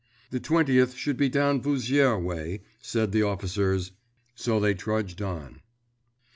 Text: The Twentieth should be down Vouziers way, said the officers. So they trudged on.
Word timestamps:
The 0.31 0.39
Twentieth 0.39 0.95
should 0.95 1.15
be 1.15 1.29
down 1.29 1.61
Vouziers 1.61 2.23
way, 2.23 2.63
said 2.81 3.11
the 3.11 3.21
officers. 3.21 3.91
So 4.33 4.59
they 4.59 4.73
trudged 4.73 5.21
on. 5.21 5.61